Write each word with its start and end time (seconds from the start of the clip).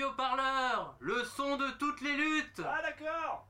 Radio 0.00 0.14
Parleur, 0.16 0.96
le 1.00 1.22
son 1.36 1.58
de 1.58 1.66
toutes 1.78 2.00
les 2.00 2.16
luttes. 2.16 2.62
Ah 2.64 2.78
d'accord 2.82 3.48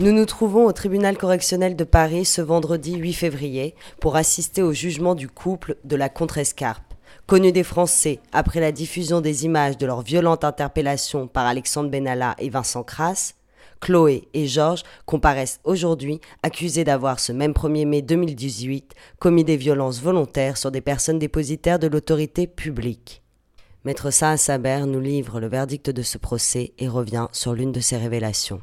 Nous 0.00 0.12
nous 0.12 0.24
trouvons 0.24 0.64
au 0.64 0.72
tribunal 0.72 1.18
correctionnel 1.18 1.76
de 1.76 1.84
Paris 1.84 2.24
ce 2.24 2.40
vendredi 2.40 2.94
8 2.94 3.12
février 3.12 3.74
pour 4.00 4.16
assister 4.16 4.62
au 4.62 4.72
jugement 4.72 5.14
du 5.14 5.28
couple 5.28 5.76
de 5.84 5.96
la 5.96 6.08
Contrescarpe. 6.08 6.94
Connu 7.26 7.52
des 7.52 7.64
Français 7.64 8.20
après 8.32 8.60
la 8.60 8.72
diffusion 8.72 9.20
des 9.20 9.44
images 9.44 9.76
de 9.76 9.84
leur 9.84 10.00
violente 10.00 10.44
interpellation 10.44 11.26
par 11.26 11.44
Alexandre 11.44 11.90
Benalla 11.90 12.36
et 12.38 12.48
Vincent 12.48 12.84
Crass, 12.84 13.34
Chloé 13.80 14.28
et 14.34 14.46
Georges 14.46 14.82
comparaissent 15.04 15.60
aujourd'hui 15.64 16.20
accusés 16.42 16.84
d'avoir 16.84 17.20
ce 17.20 17.32
même 17.32 17.52
1er 17.52 17.86
mai 17.86 18.02
2018 18.02 18.94
commis 19.18 19.44
des 19.44 19.56
violences 19.56 20.00
volontaires 20.00 20.56
sur 20.56 20.70
des 20.70 20.80
personnes 20.80 21.18
dépositaires 21.18 21.78
de 21.78 21.86
l'autorité 21.86 22.46
publique. 22.46 23.22
Maître 23.84 24.10
Saha 24.10 24.36
Saber 24.36 24.82
nous 24.86 25.00
livre 25.00 25.38
le 25.38 25.46
verdict 25.46 25.90
de 25.90 26.02
ce 26.02 26.18
procès 26.18 26.72
et 26.78 26.88
revient 26.88 27.28
sur 27.30 27.54
l'une 27.54 27.70
de 27.70 27.78
ses 27.78 27.96
révélations. 27.96 28.60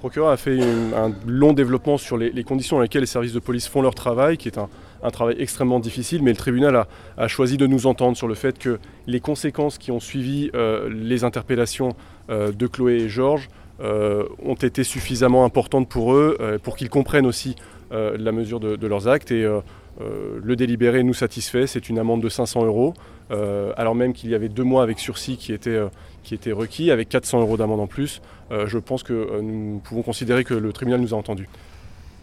Le 0.00 0.08
procureur 0.08 0.30
a 0.30 0.36
fait 0.36 0.58
un 0.60 1.12
long 1.26 1.52
développement 1.52 1.98
sur 1.98 2.16
les, 2.16 2.42
conditions 2.42 2.76
dans 2.76 2.82
lesquelles 2.82 3.02
les 3.02 3.06
services 3.06 3.34
de 3.34 3.38
police 3.38 3.68
font 3.68 3.82
leur 3.82 3.94
travail, 3.94 4.38
qui 4.38 4.48
est 4.48 4.58
un, 4.58 5.10
travail 5.10 5.36
extrêmement 5.38 5.78
difficile, 5.78 6.22
mais 6.22 6.30
le 6.30 6.38
tribunal 6.38 6.86
a, 7.16 7.28
choisi 7.28 7.58
de 7.58 7.66
nous 7.66 7.86
entendre 7.86 8.16
sur 8.16 8.26
le 8.26 8.34
fait 8.34 8.58
que 8.58 8.80
les 9.06 9.20
conséquences 9.20 9.76
qui 9.76 9.92
ont 9.92 10.00
suivi 10.00 10.50
euh, 10.54 10.88
les 10.90 11.22
interpellations 11.22 11.90
euh, 12.30 12.50
de 12.50 12.66
Chloé 12.66 12.94
et 12.94 13.08
Georges 13.08 13.48
ont 13.82 14.54
été 14.54 14.84
suffisamment 14.84 15.44
importantes 15.44 15.88
pour 15.88 16.14
eux, 16.14 16.36
euh, 16.40 16.58
pour 16.58 16.76
qu'ils 16.76 16.90
comprennent 16.90 17.26
aussi 17.26 17.56
euh, 17.92 18.16
la 18.18 18.30
mesure 18.30 18.60
de, 18.60 18.86
leurs 18.86 19.08
actes. 19.08 19.32
Et 19.32 19.44
euh, 19.44 19.60
euh, 20.00 20.38
le 20.42 20.56
délibéré 20.56 21.02
nous 21.02 21.14
satisfait, 21.14 21.66
c'est 21.66 21.88
une 21.88 21.98
amende 21.98 22.22
de 22.22 22.28
500 22.28 22.64
euros, 22.64 22.94
euh, 23.30 23.72
alors 23.76 23.94
même 23.94 24.12
qu'il 24.12 24.30
y 24.30 24.34
avait 24.34 24.48
deux 24.48 24.62
mois 24.62 24.82
avec 24.82 24.98
sursis 24.98 25.36
qui 25.36 25.52
étaient, 25.52 25.70
euh, 25.70 25.88
qui 26.22 26.36
requis, 26.52 26.90
avec 26.90 27.08
400 27.08 27.40
euros 27.40 27.56
d'amende 27.56 27.80
en 27.80 27.86
plus. 27.86 28.22
Euh, 28.52 28.66
je 28.66 28.78
pense 28.78 29.02
que 29.02 29.12
euh, 29.12 29.42
nous 29.42 29.80
pouvons 29.82 30.02
considérer 30.02 30.44
que 30.44 30.54
le 30.54 30.72
tribunal 30.72 31.00
nous 31.00 31.14
a 31.14 31.16
entendus. 31.16 31.48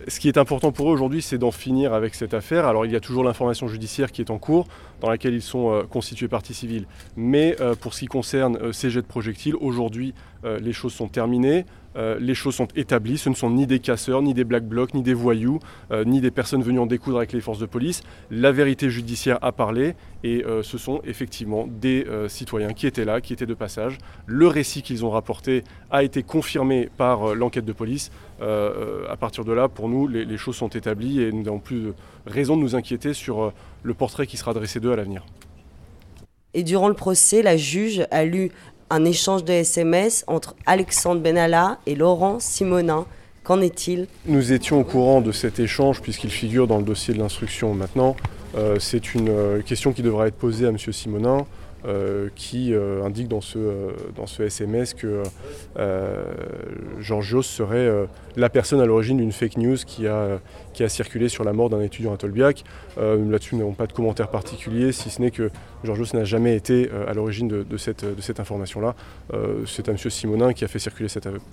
Ce 0.08 0.20
qui 0.20 0.28
est 0.28 0.38
important 0.38 0.72
pour 0.72 0.90
eux 0.90 0.94
aujourd'hui, 0.94 1.24
c'est 1.24 1.40
d'en 1.40 1.52
finir 1.52 1.94
avec 1.94 2.14
cette 2.14 2.36
affaire. 2.36 2.66
Alors 2.66 2.86
il 2.86 2.92
y 2.92 2.96
a 2.96 3.00
toujours 3.00 3.24
l'information 3.24 3.68
judiciaire 3.68 4.12
qui 4.12 4.22
est 4.22 4.30
en 4.30 4.38
cours, 4.38 4.68
dans 5.02 5.10
laquelle 5.10 5.34
ils 5.34 5.42
sont 5.42 5.74
euh, 5.74 5.84
constitués 5.84 6.28
partie 6.28 6.54
civile. 6.54 6.86
Mais 7.16 7.56
euh, 7.60 7.74
pour 7.74 7.94
ce 7.94 8.02
qui 8.02 8.06
concerne 8.06 8.58
euh, 8.58 8.72
ces 8.72 8.92
jets 8.92 9.02
de 9.02 9.08
projectiles, 9.08 9.56
aujourd'hui, 9.60 10.14
euh, 10.44 10.60
les 10.60 10.74
choses 10.74 10.94
sont 10.94 11.08
terminées, 11.08 11.66
euh, 11.96 12.18
les 12.20 12.36
choses 12.36 12.56
sont 12.56 12.68
établies. 12.76 13.18
Ce 13.18 13.30
ne 13.30 13.36
sont 13.36 13.50
ni 13.50 13.66
des 13.66 13.80
casseurs, 13.80 14.22
ni 14.22 14.34
des 14.34 14.44
black 14.44 14.64
blocs, 14.64 14.94
ni 14.94 15.02
des 15.02 15.14
voyous, 15.14 15.60
euh, 15.92 16.04
ni 16.04 16.22
des 16.22 16.32
personnes 16.32 16.62
venues 16.62 16.80
en 16.80 16.86
découdre 16.86 17.18
avec 17.18 17.34
les 17.34 17.42
forces 17.42 17.60
de 17.60 17.66
police. 17.66 18.02
La 18.30 18.52
vérité 18.52 18.90
judiciaire 18.90 19.40
a 19.42 19.52
parlé 19.52 19.96
et 20.24 20.44
ce 20.64 20.78
sont 20.78 21.00
effectivement 21.06 21.68
des 21.68 22.06
citoyens 22.28 22.74
qui 22.74 22.86
étaient 22.88 23.06
là, 23.06 23.22
qui 23.22 23.34
étaient 23.34 23.46
de 23.46 23.54
passage. 23.54 23.98
Le 24.26 24.48
récit 24.48 24.82
qu'ils 24.82 25.06
ont 25.06 25.10
rapporté 25.10 25.64
a 25.90 26.04
été 26.04 26.24
confirmé 26.24 26.90
par 26.98 27.34
l'enquête 27.36 27.66
de 27.66 27.72
police. 27.72 28.12
À 28.42 29.16
partir 29.18 29.46
de 29.46 29.54
là, 29.54 29.70
pour 29.70 29.88
nous, 29.88 30.08
les, 30.08 30.26
les 30.26 30.38
choses 30.38 30.56
sont 30.56 30.70
établies 30.70 31.22
et 31.22 31.32
nous 31.32 31.44
n'avons 31.44 31.60
plus 31.60 31.80
de 31.80 31.94
raison 32.26 32.58
de 32.58 32.62
nous 32.62 32.76
inquiéter 32.76 33.14
sur 33.14 33.54
le 33.84 33.94
portrait 33.94 34.28
qui 34.28 34.38
sera 34.38 34.54
dressé 34.54 34.80
d'eux 34.80 34.92
à 34.92 34.96
l'avenir. 34.96 35.24
Et 36.54 36.64
durant 36.64 36.88
le 36.88 36.96
procès, 36.96 37.44
la 37.44 37.56
juge 37.56 38.06
a 38.10 38.26
lu 38.26 38.52
un 38.90 39.06
échange 39.06 39.44
de 39.44 39.54
SMS 39.54 40.24
entre 40.28 40.56
Alexandre 40.66 41.22
Benalla 41.22 41.80
et 41.86 41.96
Laurent 41.96 42.40
Simonin. 42.40 43.06
Qu'en 43.44 43.62
est-il? 43.62 44.08
Nous 44.26 44.52
étions 44.52 44.80
au 44.80 44.84
courant 44.84 45.22
de 45.22 45.32
cet 45.32 45.60
échange 45.60 46.02
puisqu'il 46.02 46.30
figure 46.32 46.68
dans 46.68 46.78
le 46.78 46.84
dossier 46.84 47.14
de 47.14 47.20
l'instruction 47.20 47.74
maintenant. 47.74 48.16
Euh, 48.56 48.78
c'est 48.80 49.14
une 49.14 49.30
euh, 49.30 49.62
question 49.62 49.94
qui 49.94 50.02
devra 50.02 50.28
être 50.28 50.36
posée 50.36 50.66
à 50.66 50.70
M. 50.70 50.78
Simonin 50.78 51.46
euh, 51.88 52.28
qui 52.36 52.74
euh, 52.74 53.02
indique 53.06 53.30
dans 53.30 53.40
ce, 53.40 54.44
SMS 54.44 54.94
que 54.94 55.24
euh, 55.80 56.26
Georgios 57.00 57.44
serait 57.44 57.90
la 58.36 58.50
personne 58.50 58.82
à 58.82 58.86
l'origine 58.86 59.16
d'une 59.16 59.32
fake 59.32 59.56
news 59.56 59.78
qui 59.86 60.06
a, 60.06 60.40
circulé 60.90 61.30
sur 61.30 61.46
la 61.46 61.54
mort 61.54 61.70
d'un 61.70 61.80
étudiant 61.80 62.14
à 62.14 62.18
Tolbiac. 62.18 62.66
Là-dessus, 62.98 63.56
nous 63.56 63.60
n'avons 63.60 63.74
pas 63.74 63.88
de 63.88 63.94
commentaire 63.94 64.28
particulier, 64.30 64.92
si 64.92 65.10
ce 65.10 65.22
n'est 65.22 65.32
que 65.32 65.50
Georgios 65.86 66.08
n'a 66.14 66.26
jamais 66.26 66.56
été 66.58 66.90
à 67.08 67.14
l'origine 67.14 67.48
de, 67.48 67.78
cette, 67.78 68.40
information-là. 68.40 68.94
C'est 69.66 69.88
à 69.88 69.92
M. 69.92 69.98
Simonin 69.98 70.52
qui 70.54 70.66
a 70.66 70.68
fait 70.68 70.80
circuler 70.80 71.10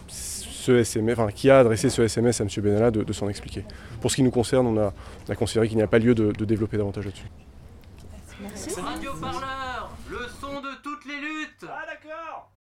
ce 0.08 0.72
SMS, 0.72 1.18
qui 1.36 1.48
a 1.48 1.60
adressé 1.60 1.90
ce 1.90 2.02
SMS 2.02 2.40
à 2.40 2.44
M. 2.44 2.50
Benalla 2.56 2.90
de, 2.90 3.12
s'en 3.12 3.28
expliquer. 3.28 3.64
Pour 4.00 4.10
ce 4.10 4.16
qui 4.16 4.22
nous 4.24 4.32
concerne, 4.32 4.66
on 4.66 4.78
a, 4.78 4.92
on 5.28 5.32
a 5.32 5.36
considéré 5.36 5.68
qu'il 5.68 5.76
n'y 5.76 5.82
a 5.82 5.88
pas 5.88 5.98
lieu 5.98 6.14
de 6.14 6.44
développer 6.44 6.76
davantage 6.76 7.04
là-dessus. 7.04 7.28
Radio 8.42 9.14
Parleur, 9.20 9.90
le 10.10 10.28
son 10.40 10.60
de 10.60 10.74
toutes 10.82 11.04
les 11.04 11.20
luttes. 11.20 11.66
Ah 11.68 11.86
d'accord 11.86 12.50